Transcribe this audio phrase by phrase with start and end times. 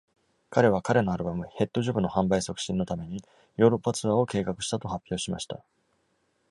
[0.49, 3.23] 彼は彼のアルバム「ヘッド・ジョブ」の販売促進のために
[3.55, 5.63] ヨーロッパツアーを計画したと発表しました。